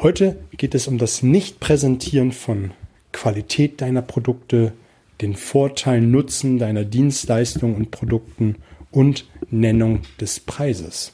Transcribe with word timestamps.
Heute 0.00 0.36
geht 0.56 0.76
es 0.76 0.86
um 0.86 0.96
das 0.96 1.24
Nicht-Präsentieren 1.24 2.30
von 2.30 2.70
Qualität 3.10 3.80
deiner 3.80 4.00
Produkte, 4.00 4.72
den 5.20 5.34
Vorteil, 5.34 6.00
Nutzen 6.00 6.60
deiner 6.60 6.84
Dienstleistungen 6.84 7.74
und 7.74 7.90
Produkten 7.90 8.54
und 8.92 9.24
Nennung 9.50 10.02
des 10.20 10.38
Preises. 10.38 11.10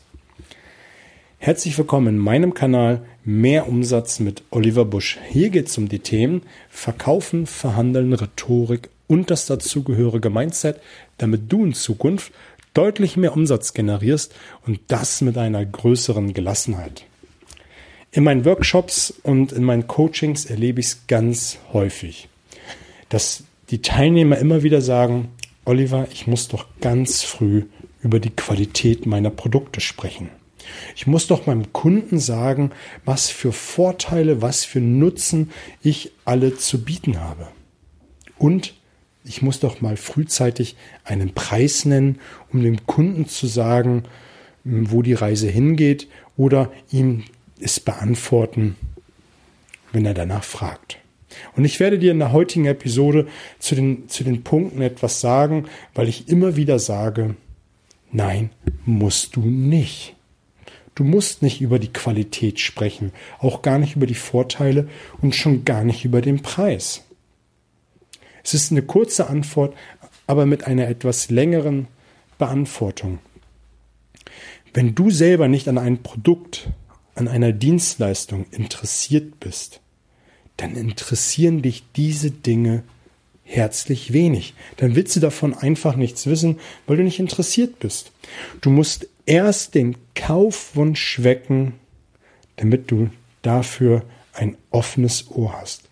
Herzlich 1.39 1.79
willkommen 1.79 2.09
in 2.09 2.19
meinem 2.19 2.53
Kanal 2.53 3.01
Mehr 3.25 3.69
Umsatz 3.69 4.21
mit 4.21 4.43
Oliver 4.51 4.85
Busch. 4.85 5.19
Hier 5.31 5.49
geht 5.49 5.69
es 5.69 5.79
um 5.79 5.89
die 5.89 6.01
Themen 6.01 6.43
Verkaufen, 6.69 7.47
Verhandeln, 7.47 8.13
Rhetorik 8.13 8.91
und 9.07 9.31
das 9.31 9.47
dazugehörige 9.47 10.29
Mindset, 10.29 10.79
damit 11.17 11.51
du 11.51 11.65
in 11.65 11.73
Zukunft 11.73 12.35
deutlich 12.75 13.17
mehr 13.17 13.33
Umsatz 13.33 13.73
generierst 13.73 14.35
und 14.67 14.79
das 14.89 15.23
mit 15.23 15.39
einer 15.39 15.65
größeren 15.65 16.35
Gelassenheit. 16.35 17.07
In 18.15 18.23
meinen 18.23 18.45
Workshops 18.45 19.13
und 19.25 19.51
in 19.51 19.65
meinen 19.65 19.89
Coachings 19.89 20.45
erlebe 20.45 20.79
ich 20.79 20.87
es 20.87 21.07
ganz 21.09 21.59
häufig, 21.73 22.29
dass 23.09 23.43
die 23.71 23.83
Teilnehmer 23.83 24.39
immer 24.39 24.63
wieder 24.63 24.81
sagen, 24.83 25.31
Oliver, 25.65 26.07
ich 26.13 26.29
muss 26.29 26.47
doch 26.47 26.67
ganz 26.81 27.25
früh 27.25 27.65
über 28.05 28.21
die 28.21 28.31
Qualität 28.31 29.05
meiner 29.05 29.31
Produkte 29.31 29.81
sprechen. 29.81 30.31
Ich 30.95 31.09
muss 31.09 31.27
doch 31.27 31.47
meinem 31.47 31.73
Kunden 31.73 32.21
sagen, 32.21 32.71
was 33.05 33.31
für 33.31 33.51
Vorteile, 33.51 34.41
was 34.41 34.65
für 34.65 34.81
Nutzen 34.81 35.51
ich 35.83 36.13
alle 36.25 36.57
zu 36.57 36.85
bieten 36.85 37.19
habe. 37.19 37.49
Und 38.39 38.75
ich 39.25 39.43
muss 39.43 39.59
doch 39.59 39.81
mal 39.81 39.97
frühzeitig 39.97 40.77
einen 41.03 41.35
Preis 41.35 41.85
nennen, 41.85 42.21
um 42.53 42.63
dem 42.63 42.87
Kunden 42.87 43.27
zu 43.27 43.49
sagen, 43.49 44.05
wo 44.63 45.03
die 45.03 45.15
Reise 45.15 45.49
hingeht 45.49 46.07
oder 46.37 46.71
ihm 46.93 47.25
es 47.65 47.81
beantworten, 47.81 48.77
wenn 49.93 50.07
er 50.07 50.15
danach 50.15 50.45
fragt. 50.45 50.99
Und 51.57 51.65
ich 51.65 51.81
werde 51.81 51.99
dir 51.99 52.13
in 52.13 52.19
der 52.19 52.33
heutigen 52.33 52.67
Episode 52.67 53.27
zu 53.59 53.75
den, 53.75 54.09
zu 54.09 54.23
den 54.23 54.45
Punkten 54.45 54.83
etwas 54.83 55.21
sagen, 55.21 55.67
weil 55.95 56.09
ich 56.09 56.29
immer 56.29 56.57
wieder 56.57 56.79
sage, 56.79 57.35
nein, 58.13 58.51
musst 58.85 59.37
du 59.37 59.41
nicht. 59.41 60.15
Du 60.95 61.03
musst 61.03 61.43
nicht 61.43 61.61
über 61.61 61.81
die 61.81 61.93
Qualität 61.93 62.61
sprechen, 62.61 63.13
auch 63.41 63.63
gar 63.63 63.79
nicht 63.79 63.97
über 63.97 64.07
die 64.07 64.15
Vorteile 64.15 64.89
und 65.21 65.35
schon 65.35 65.65
gar 65.65 65.83
nicht 65.83 66.05
über 66.05 66.21
den 66.21 66.43
Preis. 66.43 67.03
Es 68.45 68.55
ist 68.55 68.71
eine 68.71 68.83
kurze 68.83 69.29
Antwort, 69.29 69.75
aber 70.27 70.47
mit 70.47 70.67
einer 70.67 70.87
etwas 70.87 71.31
längeren 71.31 71.89
Beantwortung. 72.39 73.19
Wenn 74.73 74.95
du 74.95 75.11
selber 75.11 75.49
nicht 75.49 75.69
an 75.69 75.79
ein 75.79 76.03
Produkt 76.03 76.69
an 77.15 77.29
einer 77.29 77.53
Dienstleistung 77.53 78.47
interessiert 78.51 79.41
bist, 79.41 79.81
dann 80.57 80.77
interessieren 80.77 81.63
dich 81.63 81.85
diese 81.97 82.31
Dinge 82.31 82.83
herzlich 83.43 84.13
wenig. 84.13 84.55
Dann 84.77 84.97
willst 84.97 85.15
du 85.17 85.21
davon 85.21 85.55
einfach 85.55 85.97
nichts 85.97 86.27
wissen, 86.27 86.59
weil 86.87 86.97
du 86.97 87.03
nicht 87.03 87.21
interessiert 87.21 87.79
bist. 87.79 88.13
Du 88.61 88.71
musst 88.71 89.09
erst 89.27 89.75
den 89.75 89.97
Kaufwunsch 90.15 91.23
wecken, 91.23 91.75
damit 92.57 92.91
du 92.91 93.11
dafür 93.43 94.05
ein 94.33 94.57
offenes 94.71 95.31
Ohr 95.31 95.53
hast. 95.61 95.89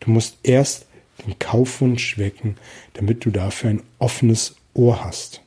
Du 0.00 0.10
musst 0.10 0.38
erst 0.42 0.86
den 1.24 1.38
Kaufwunsch 1.38 2.18
wecken, 2.18 2.56
damit 2.94 3.24
du 3.24 3.30
dafür 3.30 3.70
ein 3.70 3.82
offenes 3.98 4.56
Ohr 4.74 5.04
hast. 5.04 5.42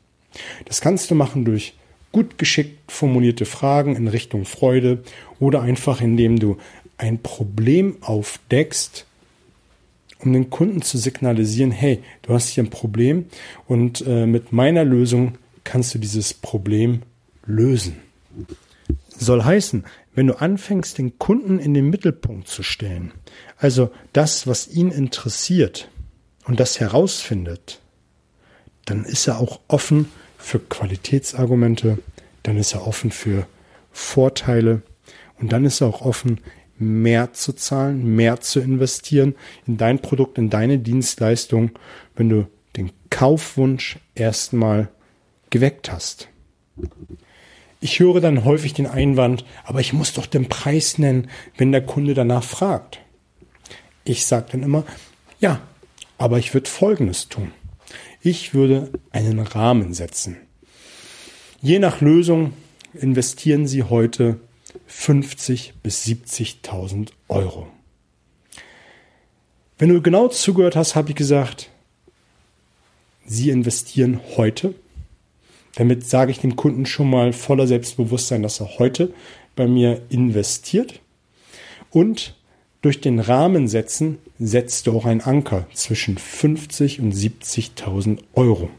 Das 0.66 0.82
kannst 0.82 1.12
du 1.12 1.16
machen 1.16 1.46
durch 1.46 1.74
gut 2.12 2.38
geschickt 2.38 2.92
formulierte 2.92 3.46
Fragen 3.46 3.96
in 3.96 4.08
Richtung 4.08 4.46
Freude 4.46 5.04
oder 5.40 5.62
einfach 5.62 6.02
indem 6.02 6.40
du 6.40 6.58
ein 6.98 7.22
Problem 7.22 7.98
aufdeckst, 8.02 9.06
um 10.20 10.34
den 10.34 10.50
Kunden 10.50 10.82
zu 10.82 10.98
signalisieren, 10.98 11.72
hey, 11.72 12.02
du 12.24 12.34
hast 12.34 12.50
hier 12.50 12.64
ein 12.64 12.70
Problem 12.70 13.26
und 13.68 14.04
äh, 14.08 14.26
mit 14.26 14.52
meiner 14.52 14.84
Lösung 14.84 15.38
kannst 15.64 15.94
du 15.94 16.00
dieses 16.00 16.34
Problem 16.34 17.04
lösen. 17.46 17.98
Soll 19.10 19.44
heißen, 19.44 19.86
wenn 20.16 20.28
du 20.28 20.40
anfängst, 20.40 20.98
den 20.98 21.20
Kunden 21.20 21.60
in 21.60 21.74
den 21.74 21.90
Mittelpunkt 21.90 22.48
zu 22.48 22.64
stellen, 22.64 23.12
also 23.58 23.92
das, 24.14 24.48
was 24.48 24.68
ihn 24.68 24.90
interessiert 24.90 25.90
und 26.46 26.60
das 26.60 26.80
herausfindet, 26.80 27.80
dann 28.86 29.06
ist 29.06 29.28
er 29.28 29.40
auch 29.40 29.60
offen 29.68 30.10
für 30.38 30.60
Qualitätsargumente, 30.60 32.00
dann 32.44 32.58
ist 32.58 32.74
er 32.74 32.88
offen 32.88 33.12
für 33.12 33.48
Vorteile 33.92 34.82
und 35.40 35.52
dann 35.52 35.66
ist 35.66 35.82
er 35.82 35.88
auch 35.88 36.02
offen, 36.02 36.40
mehr 36.80 37.34
zu 37.34 37.54
zahlen, 37.54 38.16
mehr 38.16 38.40
zu 38.40 38.60
investieren 38.60 39.36
in 39.66 39.78
dein 39.78 40.00
Produkt, 40.00 40.38
in 40.38 40.50
deine 40.50 40.80
Dienstleistung, 40.80 41.72
wenn 42.16 42.30
du 42.30 42.48
den 42.76 42.92
Kaufwunsch 43.10 43.98
erstmal 44.16 44.90
geweckt 45.50 45.92
hast. 45.92 46.30
Ich 47.80 48.00
höre 48.00 48.22
dann 48.22 48.44
häufig 48.44 48.74
den 48.74 48.88
Einwand, 48.88 49.46
aber 49.64 49.80
ich 49.80 49.94
muss 49.94 50.14
doch 50.14 50.26
den 50.26 50.50
Preis 50.50 50.98
nennen, 50.98 51.30
wenn 51.58 51.72
der 51.72 51.86
Kunde 51.86 52.14
danach 52.14 52.44
fragt. 52.44 53.00
Ich 54.04 54.26
sage 54.26 54.48
dann 54.52 54.64
immer, 54.64 54.84
ja, 55.40 55.62
aber 56.18 56.40
ich 56.40 56.54
würde 56.54 56.70
Folgendes 56.70 57.30
tun. 57.30 57.52
Ich 58.22 58.54
würde 58.54 58.92
einen 59.12 59.40
Rahmen 59.40 59.94
setzen. 59.94 60.38
Je 61.62 61.80
nach 61.80 62.02
Lösung 62.02 62.54
investieren 62.94 63.68
Sie 63.68 63.84
heute 63.84 64.40
50 64.88 65.74
bis 65.82 66.06
70.000 66.06 67.10
Euro. 67.28 67.68
Wenn 69.78 69.90
du 69.90 70.02
genau 70.02 70.28
zugehört 70.28 70.76
hast, 70.76 70.96
habe 70.96 71.10
ich 71.10 71.16
gesagt, 71.16 71.70
Sie 73.26 73.50
investieren 73.50 74.20
heute. 74.38 74.74
Damit 75.76 76.08
sage 76.08 76.32
ich 76.32 76.40
dem 76.40 76.56
Kunden 76.56 76.86
schon 76.86 77.10
mal 77.10 77.34
voller 77.34 77.68
Selbstbewusstsein, 77.68 78.42
dass 78.42 78.60
er 78.60 78.80
heute 78.80 79.14
bei 79.56 79.68
mir 79.68 80.02
investiert. 80.10 81.02
Und 81.92 82.36
durch 82.82 83.02
den 83.02 83.20
Rahmen 83.20 83.68
setzen 83.68 84.20
setzt 84.40 84.88
du 84.88 84.96
auch 84.96 85.06
einen 85.06 85.22
Anker 85.22 85.68
zwischen 85.74 86.18
50 86.18 87.02
und 87.02 87.14
70.000 87.14 88.20
Euro. 88.34 88.70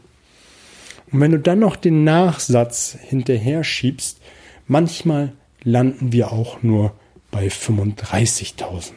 Und 1.11 1.21
wenn 1.21 1.31
du 1.31 1.39
dann 1.39 1.59
noch 1.59 1.75
den 1.75 2.03
Nachsatz 2.03 2.97
hinterher 3.01 3.63
schiebst, 3.63 4.19
manchmal 4.67 5.33
landen 5.63 6.13
wir 6.13 6.31
auch 6.31 6.63
nur 6.63 6.93
bei 7.31 7.47
35.000. 7.47 8.91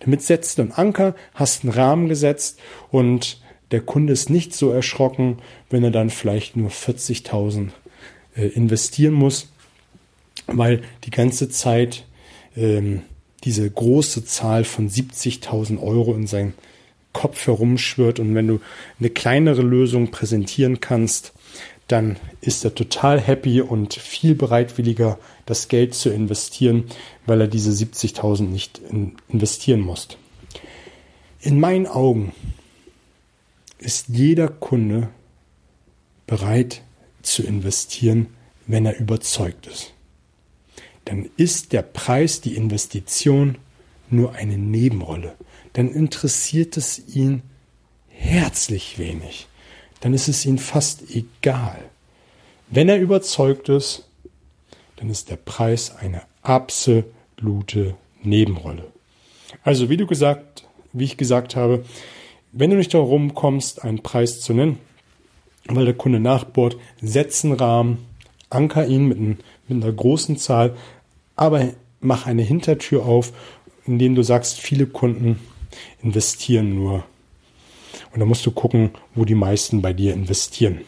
Damit 0.00 0.22
setzt 0.22 0.58
du 0.58 0.62
einen 0.62 0.72
Anker, 0.72 1.14
hast 1.34 1.64
einen 1.64 1.72
Rahmen 1.72 2.08
gesetzt 2.08 2.60
und 2.90 3.40
der 3.70 3.80
Kunde 3.80 4.12
ist 4.12 4.30
nicht 4.30 4.54
so 4.54 4.70
erschrocken, 4.70 5.38
wenn 5.70 5.84
er 5.84 5.90
dann 5.90 6.10
vielleicht 6.10 6.56
nur 6.56 6.70
40.000 6.70 7.70
äh, 8.36 8.46
investieren 8.46 9.14
muss, 9.14 9.52
weil 10.46 10.82
die 11.04 11.10
ganze 11.10 11.48
Zeit 11.48 12.06
ähm, 12.56 13.02
diese 13.44 13.68
große 13.70 14.24
Zahl 14.24 14.64
von 14.64 14.90
70.000 14.90 15.80
Euro 15.80 16.14
in 16.14 16.26
seinen 16.26 16.54
Kopf 17.12 17.46
herumschwirrt 17.46 18.18
und 18.20 18.34
wenn 18.34 18.46
du 18.46 18.60
eine 18.98 19.10
kleinere 19.10 19.62
Lösung 19.62 20.10
präsentieren 20.10 20.80
kannst, 20.80 21.32
dann 21.88 22.16
ist 22.42 22.64
er 22.64 22.74
total 22.74 23.18
happy 23.18 23.62
und 23.62 23.94
viel 23.94 24.34
bereitwilliger, 24.34 25.18
das 25.46 25.68
Geld 25.68 25.94
zu 25.94 26.10
investieren, 26.10 26.84
weil 27.24 27.40
er 27.40 27.48
diese 27.48 27.70
70.000 27.70 28.42
nicht 28.42 28.78
in 28.90 29.16
investieren 29.28 29.80
muss. 29.80 30.08
In 31.40 31.58
meinen 31.58 31.86
Augen 31.86 32.32
ist 33.78 34.08
jeder 34.08 34.48
Kunde 34.48 35.08
bereit 36.26 36.82
zu 37.22 37.42
investieren, 37.42 38.26
wenn 38.66 38.84
er 38.84 38.98
überzeugt 38.98 39.66
ist. 39.66 39.94
Dann 41.08 41.28
ist 41.36 41.72
der 41.72 41.82
Preis, 41.82 42.40
die 42.40 42.56
Investition 42.56 43.56
nur 44.10 44.34
eine 44.34 44.58
Nebenrolle. 44.58 45.34
Dann 45.72 45.90
interessiert 45.90 46.76
es 46.76 47.14
ihn 47.14 47.42
herzlich 48.08 48.98
wenig 48.98 49.48
dann 50.00 50.14
ist 50.14 50.28
es 50.28 50.44
ihm 50.46 50.58
fast 50.58 51.14
egal. 51.14 51.78
Wenn 52.68 52.88
er 52.88 52.98
überzeugt 52.98 53.68
ist, 53.68 54.08
dann 54.96 55.10
ist 55.10 55.30
der 55.30 55.36
Preis 55.36 55.94
eine 55.96 56.22
absolute 56.42 57.94
Nebenrolle. 58.22 58.84
Also 59.62 59.88
wie 59.88 59.96
du 59.96 60.06
gesagt, 60.06 60.64
wie 60.92 61.04
ich 61.04 61.16
gesagt 61.16 61.56
habe, 61.56 61.84
wenn 62.52 62.70
du 62.70 62.76
nicht 62.76 62.94
darum 62.94 63.34
kommst, 63.34 63.84
einen 63.84 64.02
Preis 64.02 64.40
zu 64.40 64.54
nennen, 64.54 64.78
weil 65.66 65.84
der 65.84 65.94
Kunde 65.94 66.20
nachbohrt, 66.20 66.76
setz 67.00 67.44
einen 67.44 67.54
Rahmen, 67.54 68.06
anker 68.50 68.86
ihn 68.86 69.06
mit, 69.06 69.18
ein, 69.18 69.38
mit 69.68 69.82
einer 69.82 69.92
großen 69.92 70.36
Zahl, 70.38 70.76
aber 71.38 71.72
mach 72.00 72.26
eine 72.26 72.42
Hintertür 72.42 73.06
auf, 73.06 73.32
indem 73.86 74.14
du 74.14 74.22
sagst, 74.22 74.60
viele 74.60 74.86
Kunden 74.86 75.38
investieren 76.02 76.74
nur 76.74 77.04
und 78.12 78.20
da 78.20 78.26
musst 78.26 78.44
du 78.46 78.50
gucken, 78.50 78.90
wo 79.14 79.24
die 79.24 79.34
meisten 79.34 79.82
bei 79.82 79.92
dir 79.92 80.12
investieren. 80.12 80.80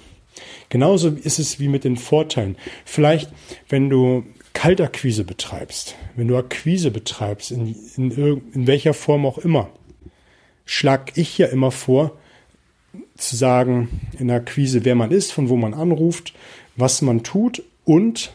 Genauso 0.68 1.08
ist 1.08 1.38
es 1.38 1.60
wie 1.60 1.68
mit 1.68 1.84
den 1.84 1.96
Vorteilen. 1.96 2.56
Vielleicht, 2.84 3.30
wenn 3.68 3.90
du 3.90 4.24
Kaltakquise 4.52 5.24
betreibst, 5.24 5.96
wenn 6.16 6.28
du 6.28 6.36
Akquise 6.36 6.90
betreibst, 6.90 7.50
in, 7.50 7.76
in, 7.96 8.10
in 8.52 8.66
welcher 8.66 8.94
Form 8.94 9.26
auch 9.26 9.38
immer, 9.38 9.70
schlag 10.64 11.16
ich 11.16 11.38
ja 11.38 11.46
immer 11.46 11.70
vor, 11.70 12.18
zu 13.16 13.36
sagen 13.36 13.88
in 14.18 14.28
der 14.28 14.38
Akquise, 14.38 14.84
wer 14.84 14.94
man 14.94 15.10
ist, 15.10 15.32
von 15.32 15.48
wo 15.48 15.56
man 15.56 15.74
anruft, 15.74 16.32
was 16.76 17.02
man 17.02 17.22
tut 17.22 17.62
und 17.84 18.32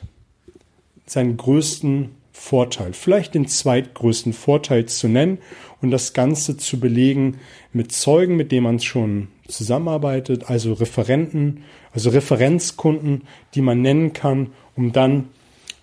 seinen 1.06 1.38
größten 1.38 2.12
Vorteil, 2.32 2.94
vielleicht 2.94 3.34
den 3.34 3.48
zweitgrößten 3.48 4.34
Vorteil 4.34 4.86
zu 4.86 5.08
nennen 5.08 5.38
und 5.82 5.92
das 5.92 6.14
Ganze 6.14 6.58
zu 6.58 6.80
belegen 6.80 7.38
mit 7.72 7.92
Zeugen, 7.92 8.36
mit 8.36 8.52
denen 8.52 8.64
man 8.64 8.80
schon 8.80 9.30
zusammenarbeitet, 9.48 10.50
also 10.50 10.74
Referenten, 10.74 11.64
also 11.94 12.10
Referenzkunden, 12.10 13.24
die 13.54 13.62
man 13.62 13.82
nennen 13.82 14.14
kann, 14.14 14.52
um 14.76 14.92
dann 14.92 15.30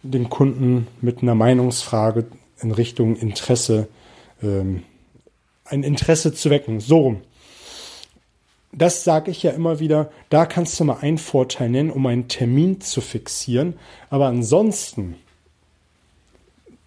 den 0.02 0.28
Kunden 0.28 0.88
mit 1.00 1.22
einer 1.22 1.34
Meinungsfrage 1.34 2.26
in 2.60 2.72
Richtung 2.72 3.16
Interesse, 3.16 3.88
ähm, 4.42 4.82
ein 5.64 5.84
Interesse 5.84 6.34
zu 6.34 6.50
wecken. 6.50 6.80
So 6.80 6.98
rum. 6.98 7.20
Das 8.72 9.04
sage 9.04 9.30
ich 9.30 9.42
ja 9.42 9.50
immer 9.50 9.80
wieder, 9.80 10.10
da 10.30 10.46
kannst 10.46 10.80
du 10.80 10.84
mal 10.84 10.98
einen 11.00 11.18
Vorteil 11.18 11.68
nennen, 11.68 11.90
um 11.90 12.06
einen 12.06 12.28
Termin 12.28 12.80
zu 12.80 13.02
fixieren. 13.02 13.74
Aber 14.08 14.26
ansonsten 14.26 15.16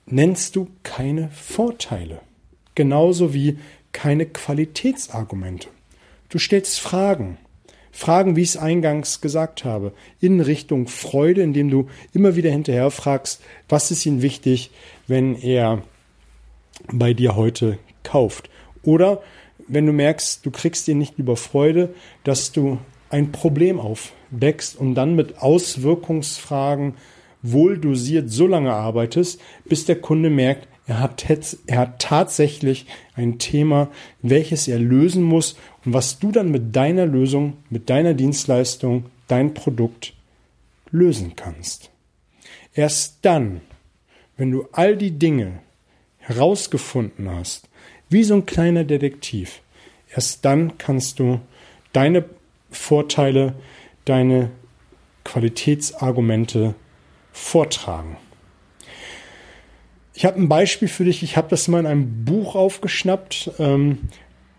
nennst 0.07 0.55
du 0.55 0.67
keine 0.83 1.29
Vorteile. 1.29 2.21
Genauso 2.73 3.33
wie 3.33 3.59
keine 3.91 4.25
Qualitätsargumente. 4.25 5.67
Du 6.29 6.39
stellst 6.39 6.79
Fragen. 6.79 7.37
Fragen, 7.91 8.35
wie 8.35 8.41
ich 8.41 8.49
es 8.49 8.57
eingangs 8.57 9.21
gesagt 9.21 9.63
habe, 9.63 9.93
in 10.19 10.41
Richtung 10.41 10.87
Freude, 10.87 11.41
indem 11.41 11.69
du 11.69 11.87
immer 12.11 12.35
wieder 12.35 12.51
hinterher 12.51 12.91
fragst, 12.91 13.41
was 13.69 13.89
ist 13.89 14.05
ihm 14.05 14.21
wichtig, 14.21 14.71
wenn 15.07 15.35
er 15.35 15.81
bei 16.91 17.13
dir 17.13 17.37
heute 17.37 17.77
kauft. 18.03 18.49
Oder 18.83 19.21
wenn 19.67 19.85
du 19.85 19.91
merkst, 19.91 20.45
du 20.45 20.51
kriegst 20.51 20.88
ihn 20.88 20.97
nicht 20.97 21.17
über 21.17 21.35
Freude, 21.35 21.94
dass 22.23 22.51
du 22.51 22.77
ein 23.09 23.31
Problem 23.31 23.79
aufdeckst 23.79 24.75
und 24.75 24.95
dann 24.95 25.15
mit 25.15 25.39
Auswirkungsfragen 25.39 26.95
wohl 27.41 27.77
dosiert 27.77 28.29
so 28.29 28.47
lange 28.47 28.73
arbeitest, 28.73 29.39
bis 29.65 29.85
der 29.85 30.01
Kunde 30.01 30.29
merkt, 30.29 30.67
er 30.88 31.00
hat, 31.00 31.25
er 31.65 31.77
hat 31.79 32.00
tatsächlich 32.00 32.85
ein 33.15 33.39
Thema, 33.39 33.89
welches 34.21 34.67
er 34.67 34.79
lösen 34.79 35.23
muss 35.23 35.56
und 35.83 35.94
was 35.94 36.19
du 36.19 36.31
dann 36.31 36.51
mit 36.51 36.75
deiner 36.75 37.06
Lösung, 37.06 37.57
mit 37.69 37.89
deiner 37.89 38.13
Dienstleistung, 38.13 39.06
dein 39.27 39.53
Produkt 39.53 40.13
lösen 40.91 41.35
kannst. 41.35 41.89
Erst 42.73 43.19
dann, 43.23 43.61
wenn 44.38 44.51
du 44.51 44.68
all 44.73 44.95
die 44.95 45.18
Dinge 45.18 45.59
herausgefunden 46.18 47.31
hast, 47.31 47.68
wie 48.10 48.24
so 48.24 48.36
ein 48.36 48.46
kleiner 48.46 48.84
Detektiv, 48.84 49.62
erst 50.13 50.46
dann 50.46 50.78
kannst 50.78 51.19
du 51.19 51.40
deine 51.94 52.25
Vorteile, 52.69 53.56
deine 54.06 54.52
Qualitätsargumente 55.24 56.75
vortragen. 57.31 58.18
Ich 60.13 60.24
habe 60.24 60.40
ein 60.40 60.48
Beispiel 60.48 60.88
für 60.88 61.04
dich. 61.04 61.24
Ich 61.24 61.36
habe 61.36 61.50
das 61.50 61.68
mal 61.68 61.80
in 61.80 61.86
einem 61.86 62.24
Buch 62.24 62.56
aufgeschnappt. 62.56 63.52
Ähm, 63.60 63.98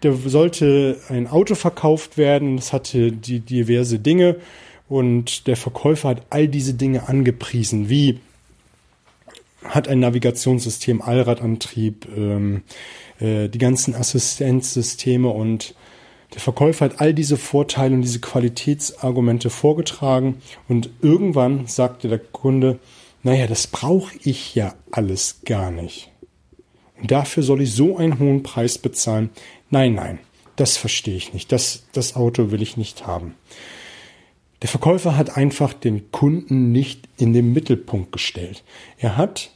da 0.01 0.13
sollte 0.13 1.01
ein 1.09 1.27
Auto 1.27 1.55
verkauft 1.55 2.19
werden. 2.19 2.57
Das 2.57 2.75
hatte 2.75 3.11
die 3.11 3.41
diverse 3.41 3.99
Dinge. 3.99 4.37
Und 4.89 5.47
der 5.47 5.57
Verkäufer 5.57 6.11
hat 6.11 6.27
all 6.31 6.47
diese 6.47 6.75
Dinge 6.75 7.09
angepriesen, 7.09 7.89
wie 7.89 8.21
hat 9.69 9.89
ein 9.89 10.01
Navigationssystem, 10.01 11.03
Allradantrieb, 11.03 12.07
ähm, 12.17 12.63
äh, 13.21 13.49
die 13.49 13.59
ganzen 13.59 13.95
Assistenzsysteme 13.95 15.29
und 15.29 15.75
der 16.35 16.41
Verkäufer 16.41 16.87
hat 16.87 17.01
all 17.01 17.15
diese 17.15 17.37
Vorteile 17.37 17.95
und 17.95 18.03
diese 18.03 18.21
Qualitätsargumente 18.21 19.49
vorgetragen 19.49 20.39
und 20.69 20.91
irgendwann 21.01 21.67
sagte 21.67 22.09
der 22.09 22.19
Kunde, 22.19 22.79
naja, 23.23 23.47
das 23.47 23.67
brauche 23.67 24.15
ich 24.23 24.55
ja 24.55 24.75
alles 24.91 25.41
gar 25.45 25.71
nicht. 25.71 26.11
Und 27.01 27.11
dafür 27.11 27.43
soll 27.43 27.63
ich 27.63 27.73
so 27.73 27.97
einen 27.97 28.19
hohen 28.19 28.43
Preis 28.43 28.79
bezahlen. 28.79 29.31
Nein, 29.71 29.95
nein, 29.95 30.19
das 30.57 30.77
verstehe 30.77 31.17
ich 31.17 31.33
nicht. 31.33 31.53
Das, 31.53 31.85
das 31.93 32.17
Auto 32.17 32.51
will 32.51 32.63
ich 32.63 32.77
nicht 32.77 33.07
haben. 33.07 33.35
Der 34.63 34.69
Verkäufer 34.69 35.17
hat 35.17 35.37
einfach 35.37 35.75
den 35.75 36.11
Kunden 36.11 36.73
nicht 36.73 37.09
in 37.19 37.33
den 37.33 37.53
Mittelpunkt 37.53 38.13
gestellt. 38.13 38.65
Er 38.99 39.17
hat 39.17 39.51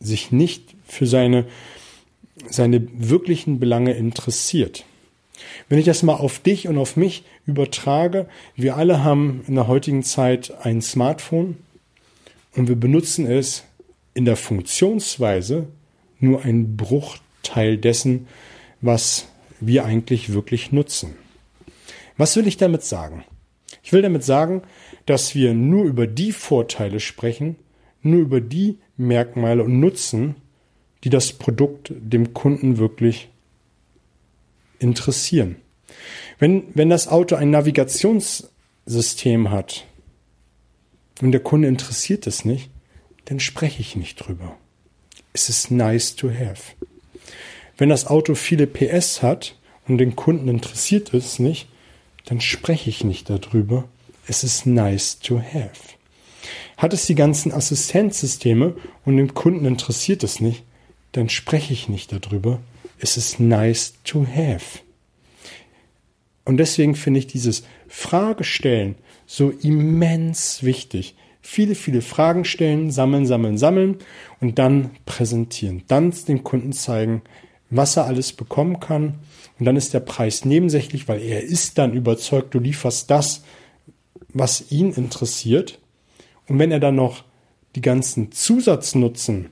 sich 0.00 0.32
nicht 0.32 0.74
für 0.86 1.06
seine, 1.06 1.46
seine 2.48 2.86
wirklichen 2.92 3.58
Belange 3.58 3.92
interessiert. 3.92 4.84
Wenn 5.68 5.78
ich 5.78 5.84
das 5.84 6.02
mal 6.02 6.14
auf 6.14 6.38
dich 6.38 6.68
und 6.68 6.78
auf 6.78 6.96
mich 6.96 7.24
übertrage, 7.46 8.28
wir 8.54 8.76
alle 8.76 9.04
haben 9.04 9.42
in 9.46 9.54
der 9.54 9.66
heutigen 9.66 10.02
Zeit 10.02 10.52
ein 10.62 10.80
Smartphone, 10.82 11.56
und 12.56 12.68
wir 12.68 12.76
benutzen 12.76 13.30
es 13.30 13.64
in 14.14 14.24
der 14.24 14.36
Funktionsweise 14.36 15.66
nur 16.18 16.42
ein 16.42 16.76
Bruchteil 16.76 17.76
dessen, 17.76 18.26
was 18.80 19.28
wir 19.60 19.84
eigentlich 19.84 20.32
wirklich 20.32 20.72
nutzen. 20.72 21.16
Was 22.16 22.34
will 22.34 22.46
ich 22.46 22.56
damit 22.56 22.82
sagen? 22.82 23.24
Ich 23.82 23.92
will 23.92 24.00
damit 24.00 24.24
sagen, 24.24 24.62
dass 25.04 25.34
wir 25.34 25.52
nur 25.52 25.84
über 25.84 26.06
die 26.06 26.32
Vorteile 26.32 26.98
sprechen, 26.98 27.56
nur 28.06 28.20
über 28.20 28.40
die 28.40 28.78
Merkmale 28.96 29.64
und 29.64 29.80
Nutzen, 29.80 30.36
die 31.04 31.10
das 31.10 31.32
Produkt 31.32 31.92
dem 31.94 32.34
Kunden 32.34 32.78
wirklich 32.78 33.28
interessieren. 34.78 35.56
Wenn, 36.38 36.64
wenn 36.74 36.90
das 36.90 37.08
Auto 37.08 37.36
ein 37.36 37.50
Navigationssystem 37.50 39.50
hat, 39.50 39.86
und 41.22 41.32
der 41.32 41.40
Kunde 41.40 41.68
interessiert 41.68 42.26
es 42.26 42.44
nicht, 42.44 42.70
dann 43.24 43.40
spreche 43.40 43.80
ich 43.80 43.96
nicht 43.96 44.16
drüber. 44.16 44.56
Es 45.32 45.48
ist 45.48 45.70
nice 45.70 46.16
to 46.16 46.30
have. 46.30 46.74
Wenn 47.78 47.88
das 47.88 48.06
Auto 48.06 48.34
viele 48.34 48.66
PS 48.66 49.22
hat 49.22 49.56
und 49.88 49.98
den 49.98 50.16
Kunden 50.16 50.48
interessiert 50.48 51.14
es 51.14 51.38
nicht, 51.38 51.68
dann 52.24 52.40
spreche 52.40 52.90
ich 52.90 53.04
nicht 53.04 53.30
darüber. 53.30 53.88
Es 54.26 54.44
ist 54.44 54.66
nice 54.66 55.18
to 55.20 55.40
have. 55.40 55.95
Hat 56.76 56.92
es 56.92 57.06
die 57.06 57.14
ganzen 57.14 57.52
Assistenzsysteme 57.52 58.74
und 59.04 59.16
den 59.16 59.34
Kunden 59.34 59.64
interessiert 59.64 60.22
es 60.22 60.40
nicht, 60.40 60.64
dann 61.12 61.28
spreche 61.28 61.72
ich 61.72 61.88
nicht 61.88 62.12
darüber. 62.12 62.60
Es 62.98 63.16
ist 63.16 63.40
nice 63.40 63.94
to 64.04 64.26
have. 64.26 64.80
Und 66.44 66.58
deswegen 66.58 66.94
finde 66.94 67.18
ich 67.18 67.26
dieses 67.26 67.64
Fragestellen 67.88 68.94
so 69.26 69.50
immens 69.50 70.62
wichtig. 70.62 71.16
Viele, 71.40 71.74
viele 71.74 72.02
Fragen 72.02 72.44
stellen, 72.44 72.90
sammeln, 72.90 73.26
sammeln, 73.26 73.58
sammeln 73.58 73.98
und 74.40 74.58
dann 74.58 74.90
präsentieren. 75.06 75.82
Dann 75.88 76.12
dem 76.28 76.44
Kunden 76.44 76.72
zeigen, 76.72 77.22
was 77.70 77.96
er 77.96 78.06
alles 78.06 78.32
bekommen 78.32 78.80
kann. 78.80 79.14
Und 79.58 79.64
dann 79.64 79.76
ist 79.76 79.94
der 79.94 80.00
Preis 80.00 80.44
nebensächlich, 80.44 81.08
weil 81.08 81.20
er 81.22 81.42
ist 81.42 81.78
dann 81.78 81.94
überzeugt, 81.94 82.54
du 82.54 82.58
lieferst 82.58 83.10
das, 83.10 83.42
was 84.32 84.70
ihn 84.70 84.92
interessiert. 84.92 85.78
Und 86.48 86.58
wenn 86.58 86.72
er 86.72 86.80
dann 86.80 86.94
noch 86.94 87.24
die 87.74 87.80
ganzen 87.80 88.32
Zusatznutzen, 88.32 89.50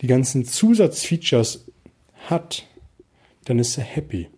die 0.00 0.06
ganzen 0.06 0.44
Zusatzfeatures 0.44 1.66
hat, 2.28 2.66
dann 3.44 3.58
ist 3.58 3.76
er 3.78 3.84
happy. 3.84 4.28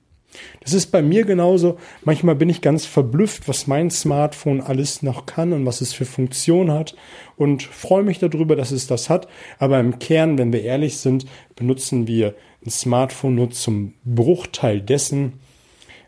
Das 0.61 0.73
ist 0.73 0.89
bei 0.89 1.03
mir 1.03 1.25
genauso. 1.25 1.79
Manchmal 2.05 2.35
bin 2.35 2.49
ich 2.49 2.61
ganz 2.61 2.85
verblüfft, 2.85 3.49
was 3.49 3.67
mein 3.67 3.91
Smartphone 3.91 4.61
alles 4.61 5.03
noch 5.03 5.27
kann 5.27 5.53
und 5.53 5.67
was 5.67 5.81
es 5.81 5.93
für 5.93 6.05
Funktion 6.05 6.71
hat 6.71 6.95
und 7.37 7.63
freue 7.63 8.03
mich 8.03 8.19
darüber, 8.19 8.55
dass 8.55 8.71
es 8.71 8.87
das 8.87 9.09
hat. 9.09 9.27
Aber 9.59 9.81
im 9.81 9.99
Kern, 9.99 10.39
wenn 10.39 10.53
wir 10.53 10.63
ehrlich 10.63 10.99
sind, 10.99 11.27
benutzen 11.57 12.07
wir 12.07 12.35
ein 12.65 12.71
Smartphone 12.71 13.37
nur 13.37 13.51
zum 13.51 13.95
Bruchteil 14.05 14.81
dessen, 14.81 15.35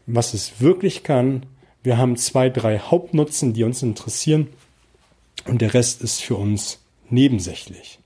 was 0.07 0.35
es 0.35 0.61
wirklich 0.61 1.03
kann. 1.03 1.47
Wir 1.83 1.97
haben 1.97 2.17
zwei, 2.17 2.51
drei 2.51 2.79
Hauptnutzen, 2.79 3.55
die 3.55 3.65
uns 3.65 3.83
interessieren 3.83 4.49
und 5.47 5.61
der 5.61 5.75
Rest 5.75 6.03
ist 6.03 6.23
für 6.23 6.37
uns 6.37 6.81
nebensächlich. 7.09 7.99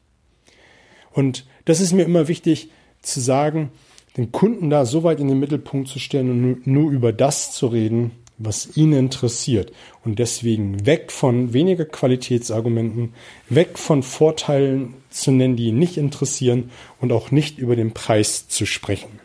Und 1.12 1.46
das 1.64 1.80
ist 1.80 1.92
mir 1.92 2.04
immer 2.04 2.28
wichtig 2.28 2.70
zu 3.02 3.20
sagen, 3.20 3.70
den 4.16 4.32
Kunden 4.32 4.70
da 4.70 4.84
so 4.84 5.02
weit 5.02 5.20
in 5.20 5.28
den 5.28 5.40
Mittelpunkt 5.40 5.88
zu 5.88 5.98
stellen 5.98 6.30
und 6.30 6.66
nur 6.66 6.90
über 6.90 7.12
das 7.12 7.52
zu 7.52 7.66
reden, 7.66 8.12
was 8.38 8.76
ihn 8.76 8.92
interessiert. 8.92 9.72
Und 10.04 10.18
deswegen 10.18 10.86
weg 10.86 11.12
von 11.12 11.52
weniger 11.52 11.84
Qualitätsargumenten, 11.84 13.14
weg 13.48 13.78
von 13.78 14.02
Vorteilen 14.02 14.94
zu 15.10 15.30
nennen, 15.30 15.56
die 15.56 15.66
ihn 15.66 15.78
nicht 15.78 15.96
interessieren 15.96 16.70
und 17.00 17.12
auch 17.12 17.30
nicht 17.30 17.58
über 17.58 17.76
den 17.76 17.92
Preis 17.92 18.48
zu 18.48 18.66
sprechen. 18.66 19.20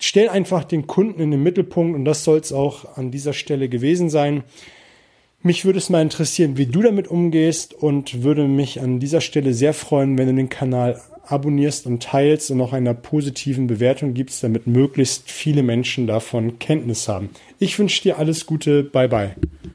Stell 0.00 0.28
einfach 0.28 0.64
den 0.64 0.86
Kunden 0.86 1.20
in 1.20 1.30
den 1.30 1.42
Mittelpunkt 1.42 1.94
und 1.94 2.04
das 2.04 2.24
soll 2.24 2.38
es 2.38 2.52
auch 2.52 2.96
an 2.96 3.10
dieser 3.10 3.32
Stelle 3.32 3.68
gewesen 3.68 4.10
sein. 4.10 4.44
Mich 5.46 5.66
würde 5.66 5.76
es 5.78 5.90
mal 5.90 6.00
interessieren, 6.00 6.56
wie 6.56 6.64
du 6.64 6.80
damit 6.80 7.06
umgehst 7.06 7.74
und 7.74 8.22
würde 8.22 8.48
mich 8.48 8.80
an 8.80 8.98
dieser 8.98 9.20
Stelle 9.20 9.52
sehr 9.52 9.74
freuen, 9.74 10.16
wenn 10.16 10.26
du 10.26 10.34
den 10.34 10.48
Kanal 10.48 11.02
abonnierst 11.26 11.84
und 11.84 12.02
teilst 12.02 12.50
und 12.50 12.56
noch 12.56 12.72
einer 12.72 12.94
positiven 12.94 13.66
Bewertung 13.66 14.14
gibst, 14.14 14.42
damit 14.42 14.66
möglichst 14.66 15.30
viele 15.30 15.62
Menschen 15.62 16.06
davon 16.06 16.58
Kenntnis 16.58 17.08
haben. 17.08 17.28
Ich 17.58 17.78
wünsche 17.78 18.02
dir 18.02 18.18
alles 18.18 18.46
Gute. 18.46 18.84
Bye 18.84 19.08
bye. 19.08 19.34